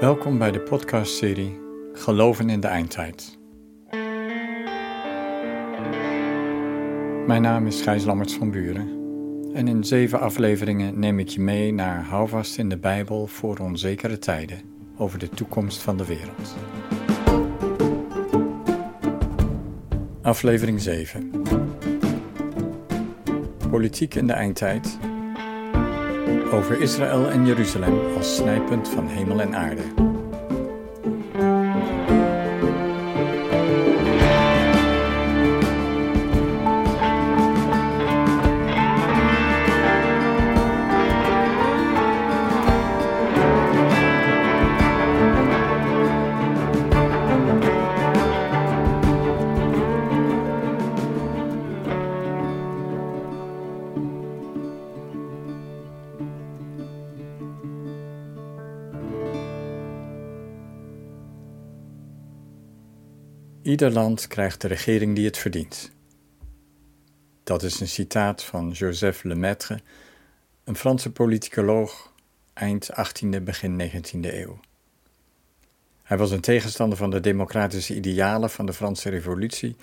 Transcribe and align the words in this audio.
Welkom 0.00 0.38
bij 0.38 0.50
de 0.50 0.60
podcastserie 0.60 1.60
Geloven 1.92 2.50
in 2.50 2.60
de 2.60 2.66
Eindtijd. 2.66 3.38
Mijn 7.26 7.42
naam 7.42 7.66
is 7.66 7.80
Gijs 7.80 8.04
Lammerts 8.04 8.34
van 8.34 8.50
Buren 8.50 8.88
en 9.54 9.68
in 9.68 9.84
zeven 9.84 10.20
afleveringen 10.20 10.98
neem 10.98 11.18
ik 11.18 11.28
je 11.28 11.40
mee 11.40 11.72
naar 11.72 12.04
Houvast 12.04 12.58
in 12.58 12.68
de 12.68 12.78
Bijbel 12.78 13.26
voor 13.26 13.58
onzekere 13.58 14.18
tijden 14.18 14.60
over 14.96 15.18
de 15.18 15.28
toekomst 15.28 15.82
van 15.82 15.96
de 15.96 16.06
wereld. 16.06 16.56
Aflevering 20.22 20.80
7 20.80 21.32
Politiek 23.70 24.14
in 24.14 24.26
de 24.26 24.32
Eindtijd 24.32 24.98
over 26.52 26.80
Israël 26.80 27.30
en 27.30 27.46
Jeruzalem 27.46 28.16
als 28.16 28.36
snijpunt 28.36 28.88
van 28.88 29.08
hemel 29.08 29.40
en 29.40 29.56
aarde. 29.56 30.09
Ieder 63.70 63.92
land 63.92 64.26
krijgt 64.26 64.60
de 64.60 64.68
regering 64.68 65.14
die 65.14 65.24
het 65.24 65.38
verdient. 65.38 65.90
Dat 67.44 67.62
is 67.62 67.80
een 67.80 67.88
citaat 67.88 68.44
van 68.44 68.70
Joseph 68.70 69.22
Lemaitre, 69.22 69.80
een 70.64 70.76
Franse 70.76 71.12
politicoloog 71.12 72.12
eind 72.52 72.90
18e, 72.90 73.42
begin 73.42 73.80
19e 73.80 74.20
eeuw. 74.20 74.60
Hij 76.02 76.18
was 76.18 76.30
een 76.30 76.40
tegenstander 76.40 76.98
van 76.98 77.10
de 77.10 77.20
democratische 77.20 77.94
idealen 77.94 78.50
van 78.50 78.66
de 78.66 78.72
Franse 78.72 79.08
Revolutie 79.08 79.76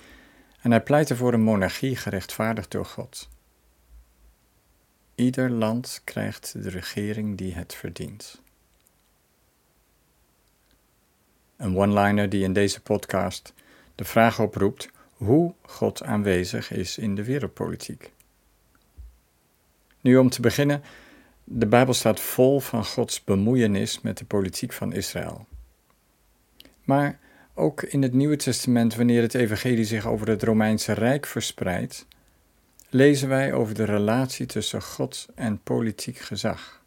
en 0.60 0.70
hij 0.70 0.82
pleitte 0.82 1.16
voor 1.16 1.32
een 1.32 1.42
monarchie 1.42 1.96
gerechtvaardigd 1.96 2.70
door 2.70 2.86
God. 2.86 3.28
Ieder 5.14 5.50
land 5.50 6.00
krijgt 6.04 6.62
de 6.62 6.68
regering 6.68 7.36
die 7.36 7.54
het 7.54 7.74
verdient. 7.74 8.42
Een 11.56 11.76
one-liner 11.76 12.28
die 12.28 12.44
in 12.44 12.52
deze 12.52 12.80
podcast 12.80 13.56
de 13.98 14.04
vraag 14.04 14.40
oproept 14.40 14.90
hoe 15.12 15.54
God 15.62 16.02
aanwezig 16.02 16.70
is 16.72 16.98
in 16.98 17.14
de 17.14 17.24
wereldpolitiek. 17.24 18.12
Nu 20.00 20.16
om 20.16 20.30
te 20.30 20.40
beginnen, 20.40 20.82
de 21.44 21.66
Bijbel 21.66 21.94
staat 21.94 22.20
vol 22.20 22.60
van 22.60 22.84
Gods 22.84 23.24
bemoeienis 23.24 24.00
met 24.00 24.18
de 24.18 24.24
politiek 24.24 24.72
van 24.72 24.92
Israël. 24.92 25.46
Maar 26.84 27.18
ook 27.54 27.82
in 27.82 28.02
het 28.02 28.12
Nieuwe 28.12 28.36
Testament, 28.36 28.94
wanneer 28.94 29.22
het 29.22 29.34
Evangelie 29.34 29.84
zich 29.84 30.06
over 30.06 30.28
het 30.28 30.42
Romeinse 30.42 30.92
Rijk 30.92 31.26
verspreidt, 31.26 32.06
lezen 32.88 33.28
wij 33.28 33.52
over 33.52 33.74
de 33.74 33.84
relatie 33.84 34.46
tussen 34.46 34.82
God 34.82 35.28
en 35.34 35.62
politiek 35.62 36.18
gezag. 36.18 36.77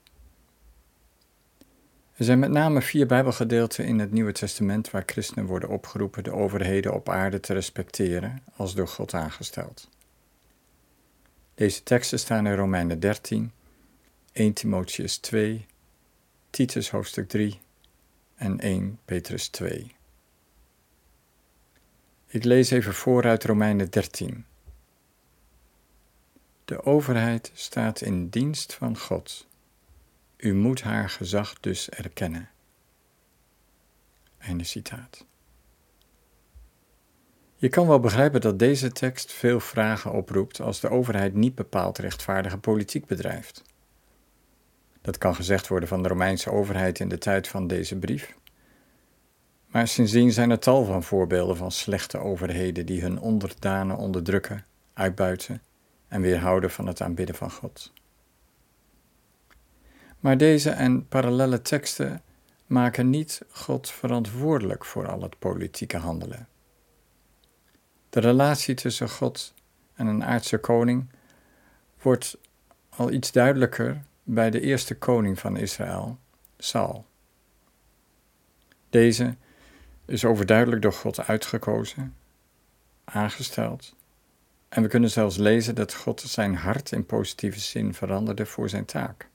Er 2.22 2.28
zijn 2.28 2.40
met 2.40 2.52
name 2.52 2.82
vier 2.82 3.06
Bijbelgedeelten 3.06 3.86
in 3.86 4.00
het 4.00 4.12
Nieuwe 4.12 4.32
Testament 4.32 4.92
waar 4.92 5.04
christenen 5.06 5.46
worden 5.46 5.70
opgeroepen 5.70 6.24
de 6.24 6.32
overheden 6.32 6.94
op 6.94 7.10
aarde 7.10 7.40
te 7.40 7.54
respecteren 7.54 8.44
als 8.56 8.76
door 8.76 8.88
God 8.88 9.14
aangesteld. 9.14 9.90
Deze 11.56 11.84
teksten 11.84 12.20
staan 12.20 12.48
in 12.48 12.56
Romeinen 12.56 13.00
13, 13.00 13.52
1 14.32 14.54
Timotheus 14.54 15.18
2, 15.18 15.66
Titus 16.50 16.90
hoofdstuk 16.90 17.30
3 17.30 17.60
en 18.36 18.60
1 18.60 19.00
Petrus 19.06 19.48
2. 19.48 19.96
Ik 22.28 22.44
lees 22.44 22.72
even 22.72 22.94
voor 22.94 23.26
uit 23.26 23.44
Romeinen 23.44 23.90
13. 23.90 24.46
De 26.66 26.84
overheid 26.84 27.52
staat 27.54 28.02
in 28.02 28.30
dienst 28.30 28.74
van 28.74 28.98
God 28.98 29.50
u 30.42 30.54
moet 30.54 30.82
haar 30.82 31.10
gezag 31.10 31.60
dus 31.60 31.90
erkennen. 31.90 32.50
Einde 34.38 34.64
citaat. 34.64 35.26
Je 37.56 37.70
kan 37.70 37.88
wel 37.88 38.00
begrijpen 38.00 38.42
dat 38.42 38.60
deze 38.60 38.92
tekst 38.92 39.32
veel 39.32 39.60
vragen 39.60 40.12
oproept 40.12 40.62
als 40.62 40.80
de 40.80 40.90
overheid 40.90 41.34
niet 41.34 41.56
bepaald 41.56 41.98
rechtvaardige 41.98 42.58
politiek 42.58 43.06
bedrijft. 43.06 43.64
Dat 45.02 45.18
kan 45.18 45.36
gezegd 45.36 45.68
worden 45.68 45.90
van 45.90 46.04
de 46.04 46.10
Romeinse 46.10 46.52
overheid 46.52 47.00
in 47.00 47.10
de 47.10 47.18
tijd 47.18 47.48
van 47.48 47.68
deze 47.68 47.96
brief. 47.96 48.36
Maar 49.68 49.88
sindsdien 49.88 50.32
zijn 50.32 50.50
er 50.50 50.60
tal 50.60 50.86
van 50.86 51.04
voorbeelden 51.04 51.58
van 51.58 51.72
slechte 51.72 52.18
overheden 52.18 52.86
die 52.86 53.02
hun 53.02 53.20
onderdanen 53.20 53.98
onderdrukken, 53.98 54.66
uitbuiten 54.94 55.62
en 56.08 56.22
weerhouden 56.22 56.72
van 56.72 56.88
het 56.88 57.02
aanbidden 57.02 57.36
van 57.36 57.52
God. 57.52 57.94
Maar 60.22 60.38
deze 60.38 60.70
en 60.70 61.08
parallele 61.08 61.62
teksten 61.62 62.22
maken 62.66 63.10
niet 63.10 63.42
God 63.50 63.90
verantwoordelijk 63.90 64.86
voor 64.86 65.08
al 65.08 65.22
het 65.22 65.40
politieke 65.40 65.98
handelen. 65.98 66.48
De 68.10 68.20
relatie 68.20 68.76
tussen 68.76 69.10
God 69.10 69.54
en 69.94 70.08
een 70.08 70.24
aardse 70.24 70.58
koning 70.58 71.10
wordt 72.02 72.38
al 72.90 73.12
iets 73.12 73.32
duidelijker 73.32 74.02
bij 74.24 74.50
de 74.50 74.62
eerste 74.62 74.98
koning 74.98 75.40
van 75.40 75.58
Israël, 75.58 76.18
Saul. 76.58 77.06
Deze 78.90 79.36
is 80.06 80.26
overduidelijk 80.26 80.82
door 80.82 80.94
God 80.94 81.20
uitgekozen, 81.20 82.16
aangesteld, 83.04 83.96
en 84.70 84.82
we 84.82 84.88
kunnen 84.88 85.10
zelfs 85.10 85.38
lezen 85.38 85.76
dat 85.76 85.94
God 85.94 86.22
zijn 86.22 86.56
hart 86.56 86.92
in 86.92 87.06
positieve 87.06 87.60
zin 87.60 87.94
veranderde 87.94 88.46
voor 88.46 88.70
zijn 88.70 88.86
taak. 88.86 89.30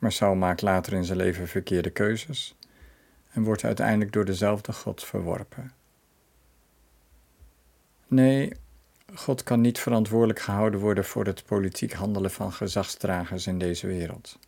Maar 0.00 0.12
Saul 0.12 0.34
maakt 0.34 0.62
later 0.62 0.92
in 0.92 1.04
zijn 1.04 1.18
leven 1.18 1.48
verkeerde 1.48 1.90
keuzes 1.90 2.56
en 3.30 3.42
wordt 3.42 3.64
uiteindelijk 3.64 4.12
door 4.12 4.24
dezelfde 4.24 4.72
God 4.72 5.04
verworpen. 5.04 5.72
Nee, 8.06 8.52
God 9.14 9.42
kan 9.42 9.60
niet 9.60 9.78
verantwoordelijk 9.78 10.40
gehouden 10.40 10.80
worden 10.80 11.04
voor 11.04 11.24
het 11.24 11.44
politiek 11.44 11.92
handelen 11.92 12.30
van 12.30 12.52
gezagsdragers 12.52 13.46
in 13.46 13.58
deze 13.58 13.86
wereld. 13.86 14.38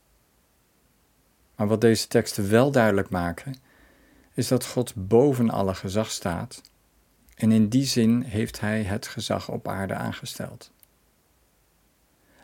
Maar 1.57 1.67
wat 1.67 1.81
deze 1.81 2.09
teksten 2.09 2.51
wel 2.51 2.71
duidelijk 2.71 3.11
maken, 3.11 3.55
is 4.35 4.49
dat 4.49 4.67
God 4.67 4.93
boven 4.97 5.51
alle 5.51 5.75
gezag 5.75 6.11
staat 6.11 6.63
en 7.35 7.53
in 7.53 7.69
die 7.69 7.85
zin 7.85 8.23
heeft 8.23 8.61
Hij 8.61 8.83
het 8.83 9.07
gezag 9.07 9.49
op 9.49 9.69
aarde 9.69 9.95
aangesteld. 9.95 10.71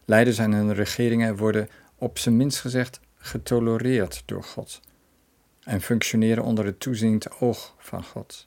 Leiders 0.05 0.39
en 0.39 0.53
hun 0.53 0.75
regeringen 0.75 1.37
worden 1.37 1.69
op 1.99 2.19
zijn 2.19 2.37
minst 2.37 2.61
gezegd 2.61 3.01
getolereerd 3.17 4.23
door 4.27 4.45
God 4.45 4.81
en 5.63 5.81
functioneren 5.81 6.45
onder 6.45 6.65
het 6.65 6.81
toeziend 6.81 7.41
oog 7.41 7.75
van 7.79 8.05
God. 8.05 8.47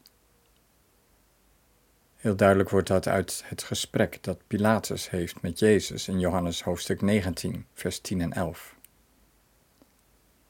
Heel 2.16 2.36
duidelijk 2.36 2.70
wordt 2.70 2.88
dat 2.88 3.08
uit 3.08 3.44
het 3.46 3.64
gesprek 3.64 4.24
dat 4.24 4.48
Pilatus 4.48 5.10
heeft 5.10 5.42
met 5.42 5.60
Jezus 5.60 6.08
in 6.08 6.20
Johannes 6.20 6.62
hoofdstuk 6.62 7.02
19, 7.02 7.66
vers 7.74 8.00
10 8.00 8.22
en 8.22 8.34
11. 8.34 8.76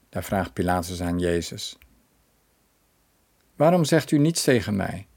Daar 0.09 0.23
vraagt 0.23 0.53
Pilatus 0.53 1.01
aan 1.01 1.19
Jezus: 1.19 1.77
Waarom 3.55 3.85
zegt 3.85 4.11
u 4.11 4.17
niets 4.17 4.43
tegen 4.43 4.75
mij? 4.75 5.07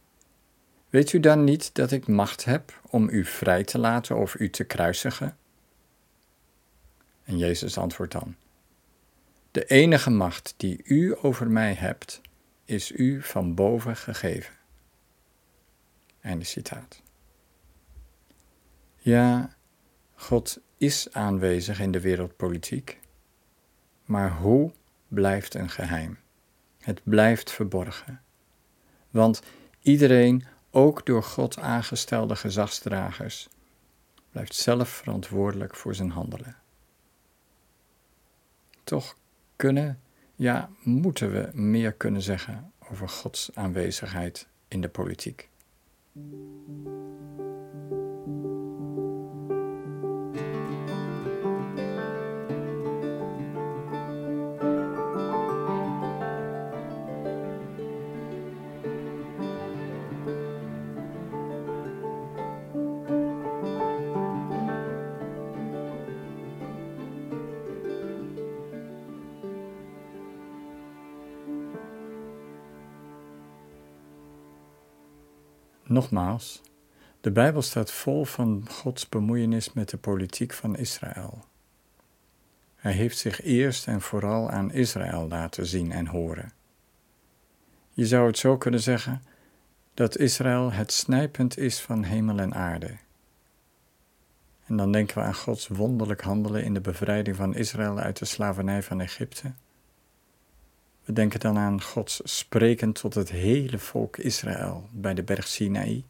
Weet 0.90 1.12
u 1.12 1.20
dan 1.20 1.44
niet 1.44 1.75
dat 1.75 1.90
ik 1.90 2.06
macht 2.06 2.44
heb 2.44 2.80
om 2.90 3.08
u 3.08 3.25
vrij 3.25 3.64
te 3.64 3.78
laten 3.78 4.16
of 4.16 4.34
u 4.34 4.50
te 4.50 4.64
kruisigen? 4.64 5.37
En 7.25 7.38
Jezus 7.38 7.79
antwoordt 7.79 8.12
dan: 8.12 8.37
De 9.50 9.65
enige 9.65 10.11
macht 10.11 10.55
die 10.56 10.81
u 10.85 11.17
over 11.23 11.50
mij 11.50 11.75
hebt, 11.75 12.21
is 12.65 12.93
u 12.93 13.23
van 13.23 13.55
boven 13.55 13.97
gegeven. 13.97 14.55
Einde 16.21 16.44
citaat. 16.44 17.03
Ja, 18.97 19.56
God 20.15 20.61
is 20.76 21.12
aanwezig 21.12 21.81
in 21.81 21.91
de 21.91 22.00
wereldpolitiek, 22.00 23.00
maar 24.05 24.37
hoe 24.37 24.73
blijft 25.09 25.55
een 25.55 25.71
geheim. 25.71 26.19
Het 26.79 27.00
blijft 27.03 27.50
verborgen. 27.50 28.23
Want 29.11 29.43
iedereen, 29.81 30.44
ook 30.71 31.06
door 31.06 31.23
God 31.23 31.59
aangestelde 31.59 32.37
gezagsdragers, 32.37 33.49
blijft 34.31 34.55
zelf 34.55 34.88
verantwoordelijk 34.88 35.76
voor 35.76 35.94
zijn 35.94 36.11
handelen. 36.11 36.56
Toch 38.84 39.16
kunnen 39.56 39.98
ja, 40.34 40.70
moeten 40.82 41.32
we 41.32 41.50
meer 41.52 41.92
kunnen 41.92 42.22
zeggen 42.22 42.72
over 42.90 43.08
Gods 43.08 43.50
aanwezigheid 43.54 44.48
in 44.69 44.81
de 44.81 44.88
politiek? 44.88 45.48
Nogmaals, 75.86 76.62
de 77.20 77.31
Bijbel 77.31 77.62
staat 77.62 77.92
vol 77.92 78.25
van 78.25 78.66
Gods 78.70 79.08
bemoeienis 79.08 79.72
met 79.72 79.88
de 79.88 79.96
politiek 79.96 80.52
van 80.52 80.76
Israël. 80.76 81.44
Hij 82.76 82.92
heeft 82.92 83.19
zich 83.19 83.42
eerst 83.42 83.86
en 83.86 84.00
vooral 84.00 84.50
aan 84.50 84.72
Israël 84.72 85.28
laten 85.28 85.66
zien 85.66 85.92
en 85.92 86.06
horen. 86.06 86.52
Je 87.90 88.06
zou 88.06 88.26
het 88.26 88.38
zo 88.38 88.56
kunnen 88.58 88.81
zeggen 88.81 89.22
dat 89.94 90.19
Israël 90.19 90.72
het 90.72 90.92
snijpunt 90.92 91.58
is 91.58 91.81
van 91.81 92.02
hemel 92.02 92.38
en 92.38 92.54
aarde. 92.54 92.96
En 94.66 94.76
dan 94.76 94.92
denken 94.92 95.19
we 95.19 95.25
aan 95.25 95.34
Gods 95.34 95.69
wonderlijk 95.69 96.22
handelen 96.22 96.64
in 96.64 96.75
de 96.75 96.80
bevrijding 96.80 97.37
van 97.37 97.54
Israël 97.54 97.98
uit 97.98 98.19
de 98.19 98.25
slavernij 98.25 98.82
van 98.82 99.00
Egypte 99.00 99.52
we 101.04 101.12
denken 101.12 101.40
dan 101.40 101.58
aan 101.58 101.82
Gods 101.82 102.20
spreken 102.24 102.92
tot 102.92 103.14
het 103.14 103.30
hele 103.30 103.78
volk 103.78 104.16
Israël 104.16 104.88
bij 104.92 105.14
de 105.14 105.22
berg 105.22 105.46
Sinaï, 105.46 106.04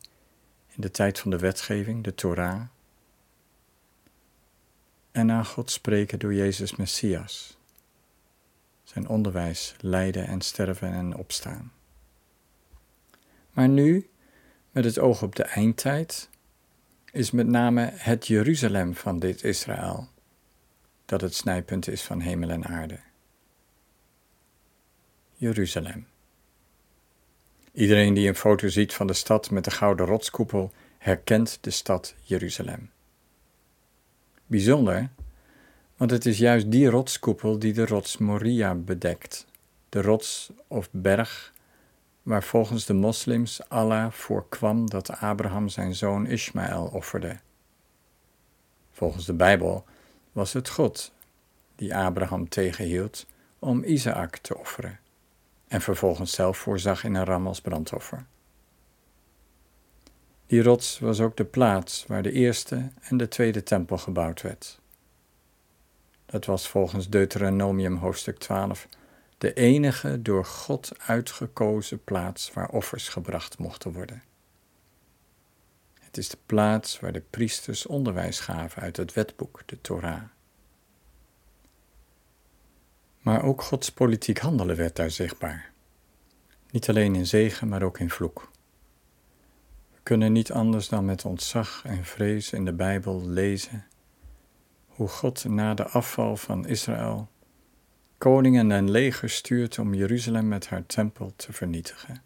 in 0.69 0.81
de 0.81 0.91
tijd 0.91 1.19
van 1.19 1.31
de 1.31 1.39
wetgeving, 1.39 2.05
de 2.05 2.15
Torah. 2.15 2.63
En 5.11 5.31
aan 5.31 5.47
God 5.47 5.71
spreken 5.71 6.19
door 6.19 6.35
Jezus 6.35 6.77
Messias, 6.77 7.59
zijn 8.85 9.09
onderwijs, 9.09 9.75
lijden 9.81 10.27
en 10.27 10.41
sterven 10.41 10.93
en 10.93 11.17
opstaan. 11.17 11.73
Maar 13.53 13.69
nu, 13.69 14.09
met 14.71 14.85
het 14.85 14.99
oog 14.99 15.23
op 15.23 15.37
de 15.37 15.43
eindtijd, 15.43 16.29
is 17.13 17.31
met 17.31 17.47
name 17.47 17.91
het 17.93 18.27
Jeruzalem 18.27 18.95
van 18.95 19.19
dit 19.19 19.45
Israël, 19.45 20.09
dat 21.05 21.21
het 21.21 21.35
snijpunt 21.35 21.89
is 21.89 22.03
van 22.03 22.21
hemel 22.21 22.51
en 22.51 22.65
aarde. 22.65 23.01
Jeruzalem. 25.45 26.07
Iedereen 27.73 28.15
die 28.15 28.29
een 28.29 28.35
foto 28.35 28.69
ziet 28.69 28.95
van 28.95 29.07
de 29.07 29.13
stad 29.13 29.51
met 29.51 29.65
de 29.65 29.71
gouden 29.71 30.07
rotskoepel 30.07 30.73
herkent 30.99 31.59
de 31.61 31.71
stad 31.71 32.15
Jeruzalem. 32.21 32.91
Bijzonder, 34.47 35.09
want 35.97 36.11
het 36.11 36.27
is 36.27 36.39
juist 36.39 36.71
die 36.71 36.89
rotskoepel 36.89 37.59
die 37.59 37.73
de 37.73 37.87
rots 37.87 38.19
Moria 38.19 38.75
bedekt, 38.75 39.47
de 39.89 40.03
rots 40.03 40.51
of 40.67 40.89
berg 40.91 41.53
waar 42.23 42.43
volgens 42.43 42.87
de 42.87 42.95
moslims 42.95 43.69
Allah 43.69 44.13
voorkwam 44.13 44.91
dat 44.91 45.11
Abraham 45.11 45.69
zijn 45.69 45.95
zoon 45.95 46.27
Ismaël 46.27 46.91
offerde. 46.93 47.37
Volgens 48.91 49.27
de 49.27 49.35
Bijbel 49.35 49.85
was 50.33 50.53
het 50.53 50.69
God 50.69 51.13
die 51.77 51.97
Abraham 51.97 52.49
tegenhield 52.49 53.27
om 53.59 53.83
Isaac 53.85 54.37
te 54.37 54.59
offeren 54.59 55.03
en 55.75 55.81
vervolgens 55.81 56.33
zelf 56.33 56.59
voorzag 56.59 57.05
in 57.05 57.15
een 57.15 57.25
ram 57.25 57.47
als 57.47 57.61
brandoffer. 57.61 58.27
Die 60.47 60.63
rots 60.63 60.99
was 60.99 61.21
ook 61.21 61.37
de 61.37 61.45
plaats 61.45 62.05
waar 62.07 62.23
de 62.23 62.33
eerste 62.33 62.91
en 63.01 63.17
de 63.17 63.29
tweede 63.29 63.63
tempel 63.63 63.99
gebouwd 63.99 64.43
werd. 64.43 64.81
Dat 66.27 66.45
was 66.45 66.69
volgens 66.69 67.09
Deuteronomium 67.09 67.97
hoofdstuk 67.97 68.39
12 68.39 68.89
de 69.39 69.55
enige 69.55 70.23
door 70.23 70.45
God 70.45 70.93
uitgekozen 70.99 72.05
plaats 72.05 72.53
waar 72.53 72.69
offers 72.69 73.09
gebracht 73.09 73.59
mochten 73.59 73.93
worden. 73.93 74.23
Het 76.01 76.17
is 76.17 76.29
de 76.29 76.39
plaats 76.47 77.01
waar 77.01 77.13
de 77.13 77.23
priesters 77.31 77.87
onderwijs 77.87 78.41
gaven 78.41 78.83
uit 78.83 78.97
het 78.97 79.13
wetboek, 79.13 79.63
de 79.67 79.81
Torah. 79.81 80.23
Maar 83.25 83.43
ook 83.43 83.63
Gods 83.63 83.93
politiek 83.93 84.39
handelen 84.39 84.77
werd 84.77 84.97
daar 84.97 85.11
zichtbaar. 85.11 85.71
Niet 86.71 86.89
alleen 86.89 87.15
in 87.15 87.27
zegen, 87.27 87.69
maar 87.69 87.83
ook 87.83 87.99
in 87.99 88.11
vloek. 88.11 88.51
We 89.93 89.99
kunnen 90.03 90.33
niet 90.33 90.53
anders 90.53 90.89
dan 90.89 91.05
met 91.05 91.25
ontzag 91.25 91.83
en 91.85 92.05
vrees 92.05 92.53
in 92.53 92.65
de 92.65 92.73
Bijbel 92.73 93.29
lezen 93.29 93.87
hoe 94.87 95.09
God 95.09 95.45
na 95.45 95.75
de 95.75 95.85
afval 95.85 96.37
van 96.37 96.67
Israël 96.67 97.29
koningen 98.19 98.71
en 98.71 98.91
legers 98.91 99.35
stuurt 99.35 99.79
om 99.79 99.95
Jeruzalem 99.95 100.49
met 100.49 100.69
haar 100.69 100.87
tempel 100.87 101.33
te 101.37 101.53
vernietigen. 101.53 102.23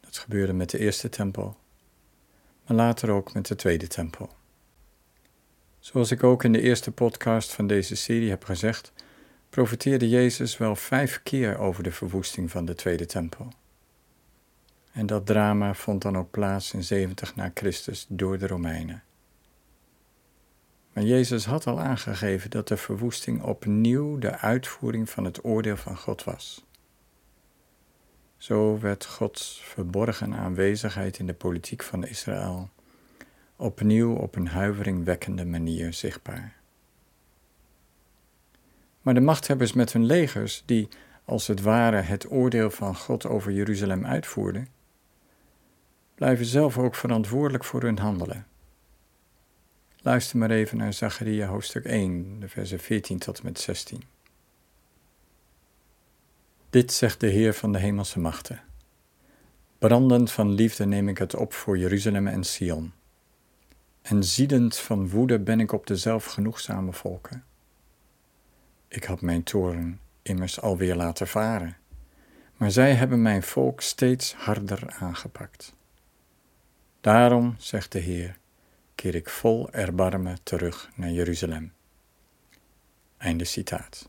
Dat 0.00 0.18
gebeurde 0.18 0.52
met 0.52 0.70
de 0.70 0.78
eerste 0.78 1.08
tempel, 1.08 1.56
maar 2.66 2.76
later 2.76 3.10
ook 3.10 3.32
met 3.32 3.46
de 3.46 3.56
tweede 3.56 3.86
tempel. 3.86 4.30
Zoals 5.78 6.10
ik 6.10 6.24
ook 6.24 6.44
in 6.44 6.52
de 6.52 6.60
eerste 6.60 6.90
podcast 6.90 7.52
van 7.52 7.66
deze 7.66 7.96
serie 7.96 8.30
heb 8.30 8.44
gezegd, 8.44 8.92
profeteerde 9.50 10.08
Jezus 10.08 10.58
wel 10.58 10.76
vijf 10.76 11.20
keer 11.22 11.58
over 11.58 11.82
de 11.82 11.92
verwoesting 11.92 12.50
van 12.50 12.64
de 12.64 12.74
Tweede 12.74 13.06
Tempel. 13.06 13.48
En 14.92 15.06
dat 15.06 15.26
drama 15.26 15.74
vond 15.74 16.02
dan 16.02 16.18
ook 16.18 16.30
plaats 16.30 16.72
in 16.72 16.82
70 16.82 17.36
na 17.36 17.50
Christus 17.54 18.06
door 18.08 18.38
de 18.38 18.46
Romeinen. 18.46 19.02
Maar 20.92 21.04
Jezus 21.04 21.44
had 21.44 21.66
al 21.66 21.80
aangegeven 21.80 22.50
dat 22.50 22.68
de 22.68 22.76
verwoesting 22.76 23.42
opnieuw 23.42 24.18
de 24.18 24.38
uitvoering 24.38 25.10
van 25.10 25.24
het 25.24 25.44
oordeel 25.44 25.76
van 25.76 25.96
God 25.96 26.24
was. 26.24 26.64
Zo 28.36 28.78
werd 28.78 29.06
Gods 29.06 29.62
verborgen 29.64 30.34
aanwezigheid 30.34 31.18
in 31.18 31.26
de 31.26 31.34
politiek 31.34 31.82
van 31.82 32.06
Israël 32.06 32.70
opnieuw 33.56 34.14
op 34.14 34.36
een 34.36 34.48
huiveringwekkende 34.48 35.44
manier 35.44 35.92
zichtbaar. 35.92 36.59
Maar 39.02 39.14
de 39.14 39.20
machthebbers 39.20 39.72
met 39.72 39.92
hun 39.92 40.04
legers, 40.04 40.62
die 40.66 40.88
als 41.24 41.46
het 41.46 41.60
ware 41.60 42.00
het 42.00 42.30
oordeel 42.30 42.70
van 42.70 42.96
God 42.96 43.26
over 43.26 43.52
Jeruzalem 43.52 44.06
uitvoerden, 44.06 44.68
blijven 46.14 46.44
zelf 46.44 46.78
ook 46.78 46.94
verantwoordelijk 46.94 47.64
voor 47.64 47.82
hun 47.82 47.98
handelen. 47.98 48.46
Luister 50.02 50.38
maar 50.38 50.50
even 50.50 50.76
naar 50.76 50.92
Zacharia 50.92 51.46
hoofdstuk 51.46 51.84
1, 51.84 52.40
de 52.40 52.48
versen 52.48 52.80
14 52.80 53.18
tot 53.18 53.38
en 53.38 53.44
met 53.44 53.60
16. 53.60 54.02
Dit 56.70 56.92
zegt 56.92 57.20
de 57.20 57.26
Heer 57.26 57.54
van 57.54 57.72
de 57.72 57.78
hemelse 57.78 58.20
machten. 58.20 58.62
Brandend 59.78 60.30
van 60.32 60.50
liefde 60.50 60.86
neem 60.86 61.08
ik 61.08 61.18
het 61.18 61.34
op 61.34 61.52
voor 61.52 61.78
Jeruzalem 61.78 62.26
en 62.26 62.44
Sion. 62.44 62.92
En 64.02 64.24
ziedend 64.24 64.76
van 64.76 65.08
woede 65.08 65.38
ben 65.38 65.60
ik 65.60 65.72
op 65.72 65.86
de 65.86 65.96
zelfgenoegzame 65.96 66.92
volken. 66.92 67.44
Ik 68.90 69.04
had 69.04 69.20
mijn 69.20 69.42
toren 69.42 70.00
immers 70.22 70.60
alweer 70.60 70.94
laten 70.94 71.28
varen, 71.28 71.76
maar 72.56 72.70
zij 72.70 72.94
hebben 72.94 73.22
mijn 73.22 73.42
volk 73.42 73.80
steeds 73.80 74.34
harder 74.34 74.94
aangepakt. 74.98 75.74
Daarom, 77.00 77.54
zegt 77.58 77.92
de 77.92 77.98
Heer, 77.98 78.38
keer 78.94 79.14
ik 79.14 79.28
vol 79.28 79.72
erbarmen 79.72 80.36
terug 80.42 80.90
naar 80.94 81.10
Jeruzalem. 81.10 81.72
Einde 83.16 83.44
citaat. 83.44 84.08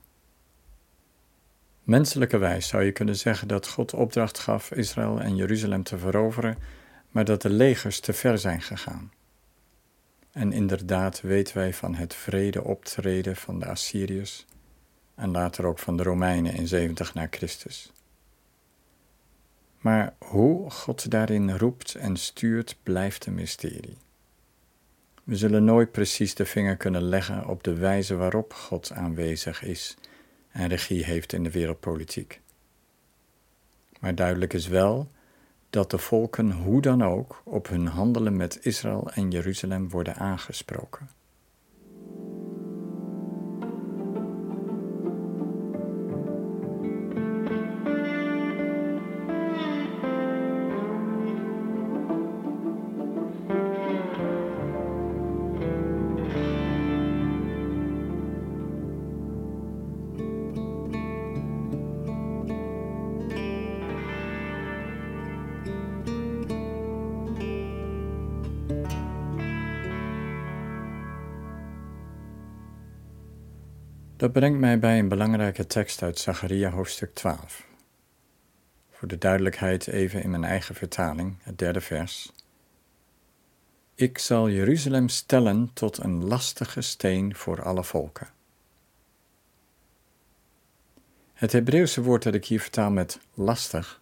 Menselijkerwijs 1.84 2.68
zou 2.68 2.84
je 2.84 2.92
kunnen 2.92 3.16
zeggen 3.16 3.48
dat 3.48 3.68
God 3.68 3.94
opdracht 3.94 4.40
gaf 4.40 4.72
Israël 4.72 5.20
en 5.20 5.36
Jeruzalem 5.36 5.84
te 5.84 5.98
veroveren, 5.98 6.58
maar 7.10 7.26
dat 7.26 7.42
de 7.42 7.50
legers 7.50 8.00
te 8.00 8.14
ver 8.14 8.38
zijn 8.38 8.62
gegaan. 8.62 9.12
En 10.32 10.54
inderdaad 10.54 11.22
weten 11.22 11.58
wij 11.58 11.74
van 11.74 11.96
het 11.96 12.14
vrede 12.14 12.64
optreden 12.64 13.36
van 13.36 13.60
de 13.60 13.66
Assyriërs 13.66 14.46
en 15.16 15.32
later 15.32 15.66
ook 15.66 15.80
van 15.80 15.98
de 15.98 16.04
Romeinen 16.04 16.54
in 16.54 16.68
70 16.68 17.14
na 17.14 17.28
Christus. 17.30 17.92
Maar 19.78 20.14
hoe 20.18 20.70
God 20.70 21.12
daarin 21.12 21.58
roept 21.58 21.96
en 21.96 22.18
stuurt, 22.18 22.78
blijft 22.84 23.26
een 23.26 23.34
mysterie. 23.34 23.98
We 25.24 25.36
zullen 25.36 25.64
nooit 25.64 25.92
precies 25.92 26.36
de 26.36 26.46
vinger 26.46 26.78
kunnen 26.78 27.04
leggen 27.04 27.46
op 27.48 27.64
de 27.64 27.74
wijze 27.74 28.16
waarop 28.16 28.54
God 28.54 28.92
aanwezig 28.92 29.64
is 29.64 29.98
en 30.52 30.68
regie 30.68 31.04
heeft 31.04 31.34
in 31.34 31.44
de 31.44 31.52
wereldpolitiek. 31.52 32.42
Maar 34.00 34.16
duidelijk 34.16 34.54
is 34.54 34.68
wel 34.68 35.12
dat 35.70 35.92
de 35.92 35.98
volken 35.98 36.52
hoe 36.52 36.82
dan 36.82 37.04
ook 37.04 37.42
op 37.46 37.68
hun 37.68 37.88
handelen 37.88 38.36
met 38.36 38.66
Israël 38.66 39.12
en 39.14 39.32
Jeruzalem 39.32 39.90
worden 39.90 40.16
aangesproken. 40.16 41.10
Dat 74.22 74.32
brengt 74.32 74.60
mij 74.60 74.80
bij 74.80 75.00
een 75.00 75.08
belangrijke 75.08 75.68
tekst 75.68 76.02
uit 76.02 76.20
Zacharia 76.20 76.70
hoofdstuk 76.70 77.14
12. 77.14 77.68
Voor 78.92 79.08
de 79.08 79.18
duidelijkheid 79.18 79.88
even 79.88 80.24
in 80.24 80.30
mijn 80.30 80.44
eigen 80.44 80.76
vertaling, 80.76 81.38
het 81.42 81.58
derde 81.58 81.82
vers. 81.82 82.32
Ik 83.96 84.18
zal 84.18 84.50
Jeruzalem 84.50 85.10
stellen 85.10 85.70
tot 85.74 85.98
een 85.98 86.26
lastige 86.26 86.82
steen 86.82 87.36
voor 87.36 87.64
alle 87.64 87.84
volken. 87.84 88.28
Het 91.34 91.52
Hebreeuwse 91.52 92.02
woord 92.02 92.24
dat 92.24 92.34
ik 92.34 92.46
hier 92.46 92.62
vertaal 92.62 92.92
met 92.92 93.20
lastig 93.34 94.02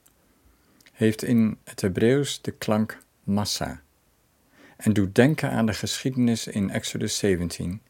heeft 0.91 1.23
in 1.23 1.57
het 1.63 1.81
Hebreeuws 1.81 2.41
de 2.41 2.51
klank 2.51 2.97
massa 3.23 3.81
en 4.77 4.93
doet 4.93 5.15
denken 5.15 5.51
aan 5.51 5.65
de 5.65 5.73
geschiedenis 5.73 6.47
in 6.47 6.69
Exodus 6.69 7.17
17, 7.17 7.81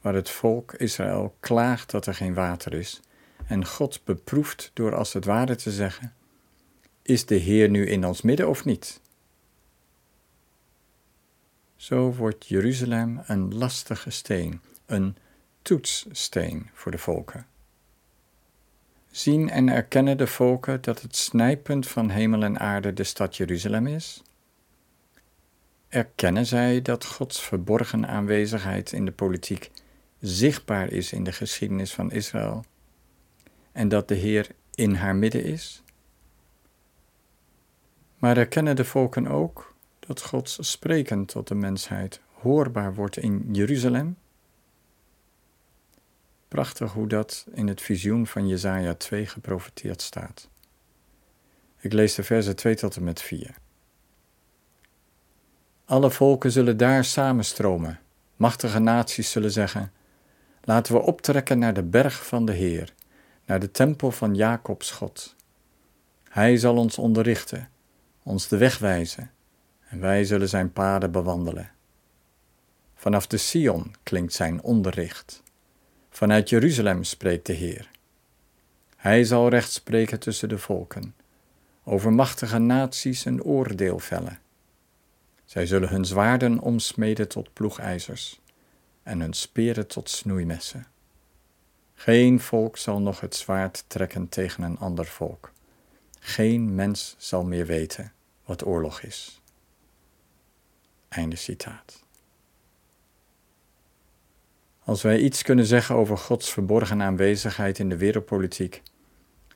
waar 0.00 0.14
het 0.14 0.30
volk 0.30 0.72
Israël 0.72 1.36
klaagt 1.40 1.90
dat 1.90 2.06
er 2.06 2.14
geen 2.14 2.34
water 2.34 2.74
is 2.74 3.00
en 3.48 3.66
God 3.66 4.00
beproeft 4.04 4.70
door 4.74 4.94
als 4.94 5.12
het 5.12 5.24
ware 5.24 5.56
te 5.56 5.70
zeggen: 5.70 6.14
Is 7.02 7.26
de 7.26 7.34
Heer 7.34 7.68
nu 7.68 7.86
in 7.86 8.04
ons 8.04 8.22
midden 8.22 8.48
of 8.48 8.64
niet? 8.64 9.00
Zo 11.76 12.12
wordt 12.12 12.46
Jeruzalem 12.46 13.22
een 13.26 13.54
lastige 13.54 14.10
steen, 14.10 14.60
een 14.86 15.16
toetssteen 15.62 16.70
voor 16.72 16.92
de 16.92 16.98
volken. 16.98 17.46
Zien 19.10 19.50
en 19.50 19.68
erkennen 19.68 20.16
de 20.16 20.26
volken 20.26 20.80
dat 20.80 21.02
het 21.02 21.16
snijpunt 21.16 21.88
van 21.88 22.10
hemel 22.10 22.42
en 22.42 22.58
aarde 22.58 22.92
de 22.92 23.04
stad 23.04 23.36
Jeruzalem 23.36 23.86
is? 23.86 24.22
Erkennen 25.88 26.46
zij 26.46 26.82
dat 26.82 27.04
Gods 27.04 27.42
verborgen 27.42 28.06
aanwezigheid 28.06 28.92
in 28.92 29.04
de 29.04 29.12
politiek 29.12 29.70
zichtbaar 30.20 30.92
is 30.92 31.12
in 31.12 31.24
de 31.24 31.32
geschiedenis 31.32 31.94
van 31.94 32.10
Israël 32.10 32.64
en 33.72 33.88
dat 33.88 34.08
de 34.08 34.14
Heer 34.14 34.48
in 34.74 34.94
haar 34.94 35.16
midden 35.16 35.44
is? 35.44 35.82
Maar 38.18 38.36
erkennen 38.36 38.76
de 38.76 38.84
volken 38.84 39.26
ook 39.26 39.74
dat 39.98 40.22
Gods 40.22 40.58
spreken 40.70 41.24
tot 41.24 41.48
de 41.48 41.54
mensheid 41.54 42.20
hoorbaar 42.32 42.94
wordt 42.94 43.16
in 43.16 43.48
Jeruzalem? 43.52 44.16
Prachtig 46.48 46.92
hoe 46.92 47.08
dat 47.08 47.46
in 47.52 47.68
het 47.68 47.80
visioen 47.80 48.26
van 48.26 48.48
Jesaja 48.48 48.94
2 48.94 49.26
geprofeteerd 49.26 50.02
staat. 50.02 50.48
Ik 51.80 51.92
lees 51.92 52.14
de 52.14 52.22
versen 52.22 52.56
2 52.56 52.74
tot 52.74 52.96
en 52.96 53.04
met 53.04 53.22
4. 53.22 53.54
Alle 55.84 56.10
volken 56.10 56.50
zullen 56.50 56.76
daar 56.76 57.04
samenstromen. 57.04 58.00
Machtige 58.36 58.78
naties 58.78 59.30
zullen 59.30 59.50
zeggen: 59.50 59.92
Laten 60.64 60.94
we 60.94 61.00
optrekken 61.00 61.58
naar 61.58 61.74
de 61.74 61.82
berg 61.82 62.26
van 62.26 62.44
de 62.44 62.52
Heer, 62.52 62.94
naar 63.44 63.60
de 63.60 63.70
tempel 63.70 64.10
van 64.10 64.34
Jacobs 64.34 64.90
God. 64.90 65.36
Hij 66.28 66.56
zal 66.56 66.76
ons 66.76 66.98
onderrichten, 66.98 67.68
ons 68.22 68.48
de 68.48 68.56
weg 68.56 68.78
wijzen, 68.78 69.30
en 69.88 70.00
wij 70.00 70.24
zullen 70.24 70.48
zijn 70.48 70.72
paden 70.72 71.10
bewandelen. 71.10 71.70
Vanaf 72.94 73.26
de 73.26 73.36
Sion 73.36 73.94
klinkt 74.02 74.32
zijn 74.32 74.62
onderricht. 74.62 75.42
Vanuit 76.10 76.48
Jeruzalem 76.48 77.04
spreekt 77.04 77.46
de 77.46 77.52
Heer. 77.52 77.90
Hij 78.96 79.24
zal 79.24 79.48
recht 79.48 79.72
spreken 79.72 80.20
tussen 80.20 80.48
de 80.48 80.58
volken, 80.58 81.14
over 81.84 82.12
machtige 82.12 82.58
naties 82.58 83.24
een 83.24 83.42
oordeel 83.42 83.98
vellen. 83.98 84.38
Zij 85.44 85.66
zullen 85.66 85.88
hun 85.88 86.04
zwaarden 86.04 86.60
omsmeden 86.60 87.28
tot 87.28 87.52
ploegijzers 87.52 88.40
en 89.08 89.20
hun 89.20 89.32
speren 89.32 89.86
tot 89.86 90.10
snoeimessen. 90.10 90.86
Geen 91.94 92.40
volk 92.40 92.76
zal 92.76 93.00
nog 93.00 93.20
het 93.20 93.34
zwaard 93.34 93.84
trekken 93.86 94.28
tegen 94.28 94.62
een 94.62 94.78
ander 94.78 95.06
volk. 95.06 95.52
Geen 96.18 96.74
mens 96.74 97.14
zal 97.18 97.44
meer 97.44 97.66
weten 97.66 98.12
wat 98.44 98.66
oorlog 98.66 99.02
is. 99.02 99.40
Einde 101.08 101.36
citaat. 101.36 102.04
Als 104.84 105.02
wij 105.02 105.18
iets 105.18 105.42
kunnen 105.42 105.66
zeggen 105.66 105.94
over 105.94 106.18
Gods 106.18 106.52
verborgen 106.52 107.02
aanwezigheid 107.02 107.78
in 107.78 107.88
de 107.88 107.96
wereldpolitiek, 107.96 108.82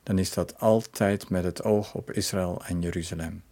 dan 0.02 0.18
is 0.18 0.32
dat 0.32 0.58
altijd 0.58 1.28
met 1.28 1.44
het 1.44 1.62
oog 1.62 1.94
op 1.94 2.10
Israël 2.10 2.62
en 2.64 2.80
Jeruzalem. 2.80 3.42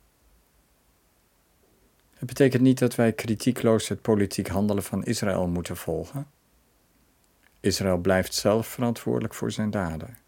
Het 2.20 2.28
betekent 2.28 2.62
niet 2.62 2.78
dat 2.78 2.94
wij 2.94 3.12
kritiekloos 3.12 3.88
het 3.88 4.02
politiek 4.02 4.48
handelen 4.48 4.82
van 4.82 5.04
Israël 5.04 5.48
moeten 5.48 5.76
volgen. 5.76 6.26
Israël 7.60 7.98
blijft 7.98 8.34
zelf 8.34 8.66
verantwoordelijk 8.66 9.34
voor 9.34 9.50
zijn 9.50 9.70
daden. 9.70 10.18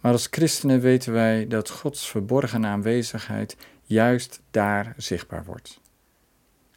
Maar 0.00 0.12
als 0.12 0.28
christenen 0.30 0.80
weten 0.80 1.12
wij 1.12 1.46
dat 1.46 1.70
Gods 1.70 2.08
verborgen 2.08 2.66
aanwezigheid 2.66 3.56
juist 3.82 4.42
daar 4.50 4.94
zichtbaar 4.96 5.44
wordt. 5.44 5.80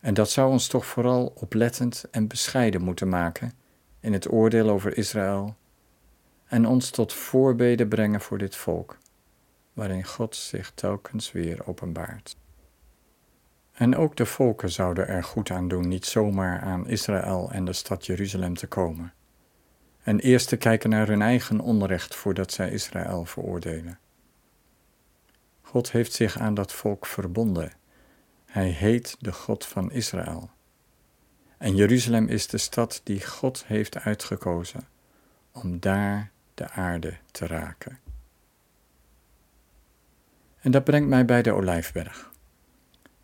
En 0.01 0.13
dat 0.13 0.29
zou 0.29 0.51
ons 0.51 0.67
toch 0.67 0.85
vooral 0.85 1.33
oplettend 1.35 2.05
en 2.11 2.27
bescheiden 2.27 2.81
moeten 2.81 3.09
maken 3.09 3.53
in 3.99 4.13
het 4.13 4.31
oordeel 4.31 4.69
over 4.69 4.97
Israël 4.97 5.55
en 6.45 6.65
ons 6.65 6.89
tot 6.89 7.13
voorbeden 7.13 7.87
brengen 7.87 8.21
voor 8.21 8.37
dit 8.37 8.55
volk, 8.55 8.97
waarin 9.73 10.03
God 10.03 10.35
zich 10.35 10.71
telkens 10.75 11.31
weer 11.31 11.67
openbaart. 11.67 12.39
En 13.71 13.95
ook 13.95 14.15
de 14.15 14.25
volken 14.25 14.69
zouden 14.69 15.07
er 15.07 15.23
goed 15.23 15.51
aan 15.51 15.67
doen 15.67 15.87
niet 15.87 16.05
zomaar 16.05 16.61
aan 16.61 16.87
Israël 16.87 17.49
en 17.51 17.65
de 17.65 17.73
stad 17.73 18.05
Jeruzalem 18.05 18.55
te 18.55 18.67
komen. 18.67 19.13
En 20.03 20.19
eerst 20.19 20.47
te 20.47 20.57
kijken 20.57 20.89
naar 20.89 21.07
hun 21.07 21.21
eigen 21.21 21.59
onrecht 21.59 22.15
voordat 22.15 22.51
zij 22.51 22.71
Israël 22.71 23.25
veroordelen. 23.25 23.99
God 25.61 25.91
heeft 25.91 26.13
zich 26.13 26.37
aan 26.37 26.53
dat 26.53 26.73
volk 26.73 27.05
verbonden. 27.05 27.71
Hij 28.45 28.69
heet 28.69 29.15
de 29.19 29.31
God 29.31 29.65
van 29.65 29.91
Israël. 29.91 30.49
En 31.57 31.75
Jeruzalem 31.75 32.27
is 32.27 32.47
de 32.47 32.57
stad 32.57 33.01
die 33.03 33.25
God 33.25 33.65
heeft 33.65 33.97
uitgekozen 33.97 34.87
om 35.51 35.79
daar 35.79 36.31
de 36.53 36.69
aarde 36.69 37.17
te 37.31 37.47
raken. 37.47 37.99
En 40.61 40.71
dat 40.71 40.83
brengt 40.83 41.09
mij 41.09 41.25
bij 41.25 41.41
de 41.41 41.51
Olijfberg 41.51 42.30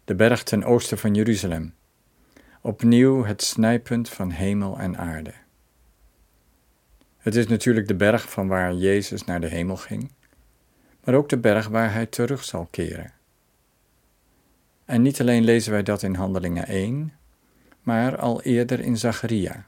de 0.08 0.16
berg 0.16 0.44
ten 0.44 0.64
oosten 0.64 0.98
van 0.98 1.14
Jeruzalem. 1.14 1.74
Opnieuw 2.62 3.24
het 3.24 3.42
snijpunt 3.42 4.10
van 4.10 4.32
hemel 4.32 4.80
en 4.80 4.98
aarde. 4.98 5.34
Het 7.18 7.36
is 7.36 7.48
natuurlijk 7.48 7.88
de 7.88 7.96
berg 7.96 8.30
van 8.30 8.48
waar 8.48 8.74
Jezus 8.74 9.24
naar 9.26 9.42
de 9.42 9.48
hemel 9.48 9.78
ging, 9.78 10.12
maar 11.04 11.16
ook 11.16 11.30
de 11.30 11.38
berg 11.38 11.68
waar 11.68 11.94
hij 11.94 12.06
terug 12.06 12.44
zal 12.44 12.68
keren. 12.72 13.14
En 14.86 15.02
niet 15.02 15.22
alleen 15.22 15.44
lezen 15.44 15.72
wij 15.72 15.84
dat 15.84 16.04
in 16.04 16.16
Handelingen 16.16 16.68
1, 16.68 17.14
maar 17.82 18.18
al 18.18 18.42
eerder 18.42 18.80
in 18.80 18.98
Zacharia. 18.98 19.68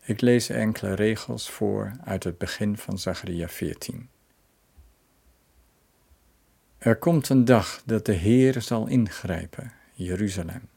Ik 0.00 0.20
lees 0.20 0.48
enkele 0.48 0.94
regels 0.94 1.50
voor 1.50 1.92
uit 2.04 2.24
het 2.24 2.38
begin 2.38 2.76
van 2.76 2.98
Zacharia 2.98 3.48
14. 3.48 4.08
Er 6.82 6.96
komt 6.96 7.28
een 7.28 7.44
dag 7.44 7.82
dat 7.84 8.06
de 8.06 8.12
Heer 8.12 8.62
zal 8.62 8.86
ingrijpen, 8.86 9.72
Jeruzalem. 9.92 10.68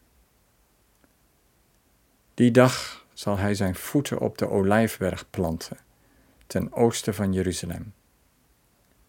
Die 2.33 2.51
dag 2.51 3.05
zal 3.13 3.37
hij 3.37 3.55
zijn 3.55 3.75
voeten 3.75 4.19
op 4.19 4.37
de 4.37 4.49
olijfberg 4.49 5.29
planten, 5.29 5.77
ten 6.47 6.73
oosten 6.73 7.13
van 7.13 7.33
Jeruzalem. 7.33 7.93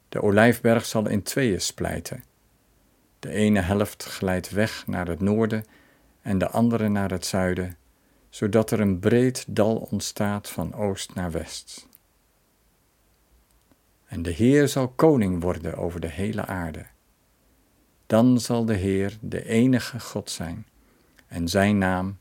De 0.08 0.22
olijfberg 0.22 0.84
zal 0.84 1.08
in 1.08 1.22
tweeën 1.22 1.60
splijten. 1.60 2.24
De 3.18 3.30
ene 3.30 3.60
helft 3.60 4.04
glijdt 4.04 4.50
weg 4.50 4.86
naar 4.86 5.08
het 5.08 5.20
noorden 5.20 5.64
en 6.22 6.38
de 6.38 6.48
andere 6.48 6.88
naar 6.88 7.10
het 7.10 7.26
zuiden, 7.26 7.76
zodat 8.28 8.70
er 8.70 8.80
een 8.80 8.98
breed 8.98 9.44
dal 9.48 9.76
ontstaat 9.76 10.48
van 10.48 10.74
oost 10.74 11.14
naar 11.14 11.30
west. 11.30 11.88
En 14.16 14.22
de 14.22 14.30
Heer 14.30 14.68
zal 14.68 14.88
koning 14.88 15.42
worden 15.42 15.74
over 15.74 16.00
de 16.00 16.08
hele 16.08 16.44
aarde. 16.46 16.86
Dan 18.06 18.40
zal 18.40 18.64
de 18.64 18.74
Heer 18.74 19.16
de 19.20 19.44
enige 19.44 20.00
God 20.00 20.30
zijn 20.30 20.66
en 21.26 21.48
zijn 21.48 21.78
naam 21.78 22.18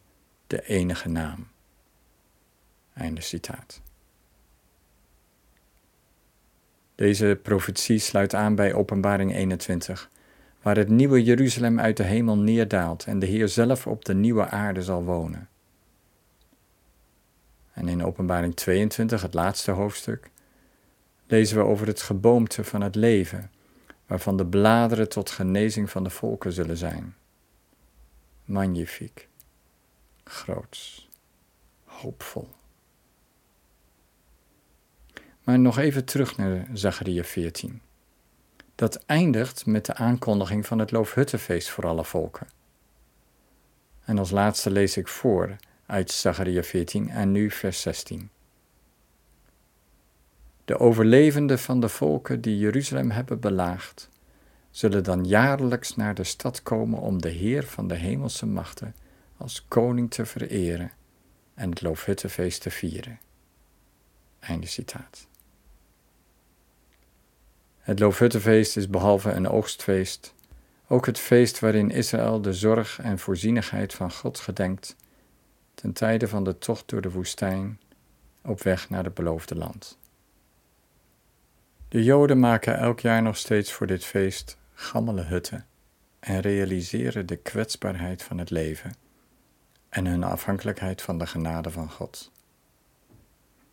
de 0.48 0.68
enige 0.68 1.10
naam. 1.10 1.48
Einde 2.94 3.22
citaat. 3.22 3.82
Deze 6.96 7.40
profetie 7.42 8.00
sluit 8.00 8.34
aan 8.34 8.56
bij 8.56 8.74
Openbaring 8.74 9.36
21, 9.36 10.10
waar 10.62 10.78
het 10.78 10.90
nieuwe 10.90 11.24
Jeruzalem 11.24 11.80
uit 11.80 11.98
de 11.98 12.04
hemel 12.04 12.38
neerdaalt 12.38 13.06
en 13.06 13.20
de 13.20 13.26
Heer 13.26 13.48
zelf 13.48 13.88
op 13.88 14.06
de 14.06 14.14
nieuwe 14.14 14.48
aarde 14.48 14.82
zal 14.82 15.04
wonen. 15.04 15.50
En 17.74 17.88
in 17.88 18.04
Openbaring 18.04 18.56
22, 18.56 19.22
het 19.22 19.34
laatste 19.34 19.72
hoofdstuk, 19.72 20.30
lezen 21.28 21.58
we 21.58 21.64
over 21.64 21.88
het 21.88 22.02
geboomte 22.02 22.64
van 22.64 22.82
het 22.82 22.96
leven, 22.96 23.52
waarvan 24.08 24.38
de 24.38 24.46
bladeren 24.46 25.10
tot 25.10 25.30
genezing 25.30 25.90
van 25.90 26.04
de 26.04 26.10
volken 26.10 26.52
zullen 26.52 26.78
zijn. 26.78 27.16
Magnifiek, 28.46 29.28
groots, 30.24 31.10
hoopvol. 31.84 32.50
Maar 35.44 35.60
nog 35.60 35.78
even 35.78 36.06
terug 36.06 36.38
naar 36.38 36.68
Zacharia 36.74 37.24
14. 37.24 37.82
Dat 38.76 39.04
eindigt 39.06 39.66
met 39.66 39.86
de 39.86 39.94
aankondiging 39.94 40.66
van 40.66 40.80
het 40.80 40.92
Loofhuttenfeest 40.92 41.70
voor 41.70 41.88
alle 41.88 42.06
volken. 42.06 42.48
En 44.06 44.18
als 44.18 44.32
laatste 44.32 44.72
lees 44.72 44.98
ik 44.98 45.08
voor 45.08 45.56
uit 45.86 46.12
Zacharia 46.12 46.64
14 46.64 47.10
en 47.10 47.32
nu 47.32 47.52
vers 47.52 47.82
16. 47.82 48.30
De 50.66 50.80
overlevenden 50.80 51.60
van 51.60 51.80
de 51.80 51.90
volken 51.90 52.42
die 52.42 52.58
Jeruzalem 52.58 53.12
hebben 53.12 53.40
belaagd, 53.40 54.10
zullen 54.70 55.04
dan 55.04 55.26
jaarlijks 55.26 55.96
naar 55.96 56.16
de 56.16 56.24
stad 56.24 56.64
komen 56.64 57.00
om 57.00 57.22
de 57.22 57.30
Heer 57.30 57.64
van 57.64 57.88
de 57.88 57.96
hemelse 57.96 58.46
machten 58.46 58.96
als 59.38 59.66
koning 59.68 60.12
te 60.12 60.26
vereren 60.26 60.92
en 61.54 61.70
het 61.70 61.82
Loofhuttenfeest 61.82 62.62
te 62.62 62.72
vieren. 62.72 63.20
Einde 64.40 64.68
citaat. 64.68 65.28
Het 67.80 68.00
Loofhuttenfeest 68.00 68.78
is 68.78 68.90
behalve 68.90 69.32
een 69.32 69.48
oogstfeest 69.48 70.36
ook 70.88 71.06
het 71.06 71.20
feest 71.20 71.60
waarin 71.60 71.92
Israël 71.92 72.42
de 72.42 72.54
zorg 72.54 73.00
en 73.00 73.20
voorzienigheid 73.20 73.94
van 73.94 74.12
God 74.12 74.40
gedenkt 74.40 74.96
ten 75.74 75.94
tijde 75.94 76.28
van 76.28 76.44
de 76.44 76.58
tocht 76.58 76.90
door 76.90 77.02
de 77.02 77.12
woestijn 77.12 77.80
op 78.42 78.62
weg 78.62 78.90
naar 78.90 79.04
het 79.04 79.14
beloofde 79.14 79.56
land. 79.56 79.98
De 81.96 82.04
Joden 82.04 82.40
maken 82.40 82.78
elk 82.78 83.00
jaar 83.00 83.22
nog 83.22 83.38
steeds 83.38 83.72
voor 83.74 83.88
dit 83.88 84.06
feest 84.06 84.58
gammele 84.74 85.22
hutten 85.22 85.66
en 86.20 86.40
realiseren 86.40 87.26
de 87.26 87.36
kwetsbaarheid 87.36 88.24
van 88.24 88.38
het 88.38 88.50
leven 88.50 88.96
en 89.90 90.06
hun 90.06 90.24
afhankelijkheid 90.24 91.02
van 91.02 91.18
de 91.18 91.28
genade 91.28 91.72
van 91.72 91.92
God. 91.92 92.32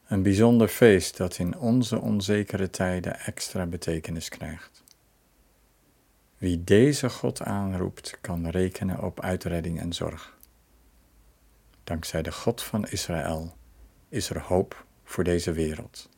Een 0.06 0.22
bijzonder 0.22 0.68
feest 0.68 1.16
dat 1.16 1.38
in 1.38 1.58
onze 1.58 2.00
onzekere 2.00 2.70
tijden 2.70 3.20
extra 3.20 3.66
betekenis 3.66 4.28
krijgt. 4.28 4.82
Wie 6.38 6.64
deze 6.64 7.08
God 7.08 7.42
aanroept, 7.42 8.18
kan 8.20 8.48
rekenen 8.48 9.02
op 9.02 9.20
uitredding 9.20 9.80
en 9.80 9.92
zorg. 9.92 10.36
Dankzij 11.84 12.22
de 12.22 12.32
God 12.32 12.62
van 12.62 12.86
Israël 12.88 13.56
is 14.08 14.30
er 14.30 14.40
hoop 14.40 14.84
voor 15.04 15.24
deze 15.24 15.52
wereld. 15.52 16.10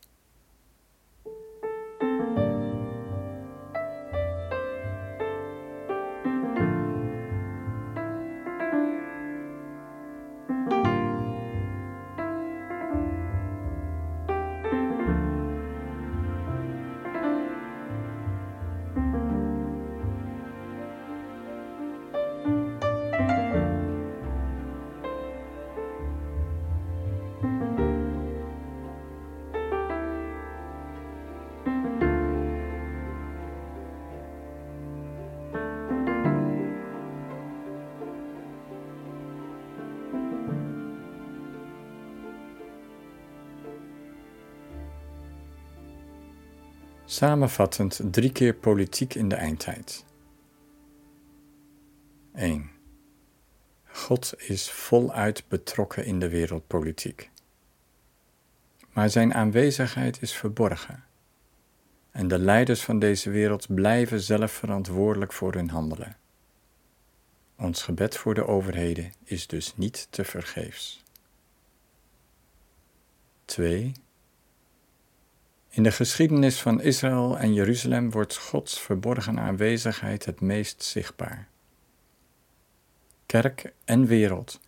Samenvattend 47.14 48.00
drie 48.10 48.32
keer 48.32 48.54
politiek 48.54 49.14
in 49.14 49.28
de 49.28 49.34
eindtijd. 49.34 50.04
1. 52.34 52.70
God 53.84 54.34
is 54.38 54.70
voluit 54.70 55.44
betrokken 55.48 56.04
in 56.04 56.18
de 56.18 56.28
wereldpolitiek. 56.28 57.30
Maar 58.92 59.10
zijn 59.10 59.34
aanwezigheid 59.34 60.22
is 60.22 60.32
verborgen. 60.32 61.04
En 62.10 62.28
de 62.28 62.38
leiders 62.38 62.82
van 62.82 62.98
deze 62.98 63.30
wereld 63.30 63.74
blijven 63.74 64.20
zelf 64.20 64.52
verantwoordelijk 64.52 65.32
voor 65.32 65.52
hun 65.52 65.70
handelen. 65.70 66.16
Ons 67.56 67.82
gebed 67.82 68.16
voor 68.16 68.34
de 68.34 68.46
overheden 68.46 69.12
is 69.24 69.46
dus 69.46 69.76
niet 69.76 70.06
te 70.10 70.24
vergeefs. 70.24 71.02
2. 73.44 73.92
In 75.74 75.82
de 75.82 75.92
geschiedenis 75.92 76.60
van 76.60 76.80
Israël 76.80 77.38
en 77.38 77.52
Jeruzalem 77.52 78.10
wordt 78.10 78.36
Gods 78.36 78.80
verborgen 78.80 79.40
aanwezigheid 79.40 80.24
het 80.24 80.40
meest 80.40 80.82
zichtbaar. 80.82 81.48
Kerk 83.26 83.72
en 83.84 84.06
wereld 84.06 84.60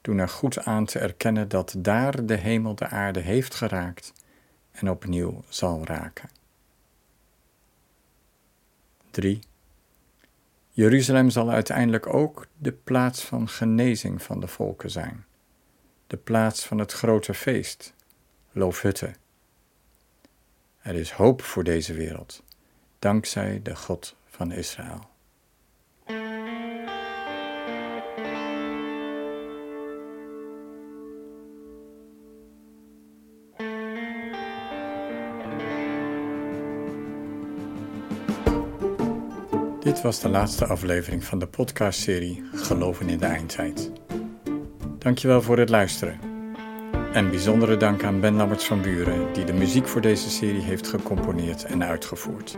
doen 0.00 0.18
er 0.18 0.28
goed 0.28 0.64
aan 0.64 0.84
te 0.84 0.98
erkennen 0.98 1.48
dat 1.48 1.74
daar 1.78 2.26
de 2.26 2.34
hemel 2.34 2.74
de 2.74 2.86
aarde 2.86 3.20
heeft 3.20 3.54
geraakt 3.54 4.12
en 4.70 4.90
opnieuw 4.90 5.44
zal 5.48 5.84
raken. 5.84 6.28
3. 9.10 9.40
Jeruzalem 10.70 11.30
zal 11.30 11.50
uiteindelijk 11.50 12.14
ook 12.14 12.46
de 12.58 12.72
plaats 12.72 13.24
van 13.24 13.48
genezing 13.48 14.22
van 14.22 14.40
de 14.40 14.48
volken 14.48 14.90
zijn, 14.90 15.24
de 16.06 16.16
plaats 16.16 16.66
van 16.66 16.78
het 16.78 16.92
grote 16.92 17.34
feest, 17.34 17.94
Loofhutten 18.52 19.24
er 20.86 20.94
is 20.94 21.10
hoop 21.10 21.42
voor 21.42 21.64
deze 21.64 21.94
wereld, 21.94 22.42
dankzij 22.98 23.60
de 23.62 23.76
God 23.76 24.16
van 24.26 24.52
Israël. 24.52 25.08
Dit 39.80 40.02
was 40.02 40.20
de 40.20 40.28
laatste 40.28 40.66
aflevering 40.66 41.24
van 41.24 41.38
de 41.38 41.46
podcastserie 41.46 42.44
Geloven 42.52 43.08
in 43.08 43.18
de 43.18 43.26
Eindtijd. 43.26 43.90
Dankjewel 44.98 45.42
voor 45.42 45.58
het 45.58 45.68
luisteren. 45.68 46.25
En 47.16 47.30
bijzondere 47.30 47.76
dank 47.76 48.04
aan 48.04 48.20
Ben 48.20 48.34
Lammerts 48.34 48.66
van 48.66 48.82
Buren, 48.82 49.32
die 49.32 49.44
de 49.44 49.52
muziek 49.52 49.88
voor 49.88 50.00
deze 50.00 50.30
serie 50.30 50.62
heeft 50.62 50.88
gecomponeerd 50.88 51.64
en 51.64 51.84
uitgevoerd. 51.84 52.56